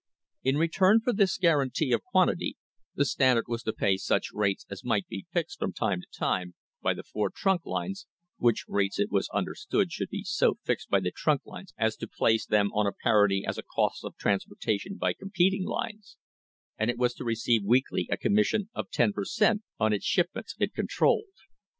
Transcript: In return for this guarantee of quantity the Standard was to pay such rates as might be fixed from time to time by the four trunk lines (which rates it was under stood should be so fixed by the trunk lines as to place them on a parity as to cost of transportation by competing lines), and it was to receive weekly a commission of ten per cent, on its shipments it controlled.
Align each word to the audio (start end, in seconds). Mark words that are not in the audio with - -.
In 0.43 0.57
return 0.57 0.99
for 0.99 1.13
this 1.13 1.37
guarantee 1.37 1.91
of 1.93 2.03
quantity 2.03 2.57
the 2.95 3.05
Standard 3.05 3.45
was 3.47 3.61
to 3.61 3.71
pay 3.71 3.97
such 3.97 4.33
rates 4.33 4.65
as 4.67 4.83
might 4.83 5.05
be 5.07 5.27
fixed 5.31 5.59
from 5.59 5.73
time 5.73 6.01
to 6.01 6.07
time 6.11 6.55
by 6.81 6.95
the 6.95 7.03
four 7.03 7.29
trunk 7.29 7.67
lines 7.67 8.07
(which 8.39 8.65
rates 8.67 8.97
it 8.97 9.11
was 9.11 9.29
under 9.31 9.53
stood 9.53 9.91
should 9.91 10.09
be 10.09 10.23
so 10.23 10.57
fixed 10.63 10.89
by 10.89 10.99
the 11.01 11.11
trunk 11.11 11.45
lines 11.45 11.71
as 11.77 11.95
to 11.97 12.07
place 12.07 12.47
them 12.47 12.71
on 12.73 12.87
a 12.87 12.91
parity 12.91 13.43
as 13.45 13.57
to 13.57 13.61
cost 13.61 14.03
of 14.03 14.17
transportation 14.17 14.97
by 14.97 15.13
competing 15.13 15.65
lines), 15.67 16.17
and 16.79 16.89
it 16.89 16.97
was 16.97 17.13
to 17.13 17.23
receive 17.23 17.61
weekly 17.63 18.07
a 18.09 18.17
commission 18.17 18.71
of 18.73 18.89
ten 18.89 19.13
per 19.13 19.23
cent, 19.23 19.61
on 19.79 19.93
its 19.93 20.05
shipments 20.07 20.55
it 20.57 20.73
controlled. 20.73 21.25